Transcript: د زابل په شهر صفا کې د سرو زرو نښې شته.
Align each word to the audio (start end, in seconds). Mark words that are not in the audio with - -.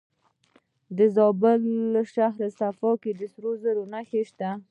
د 0.97 0.99
زابل 1.15 1.61
په 1.93 2.01
شهر 2.13 2.41
صفا 2.59 2.91
کې 3.01 3.11
د 3.19 3.21
سرو 3.33 3.51
زرو 3.63 3.83
نښې 3.93 4.21
شته. 4.29 4.49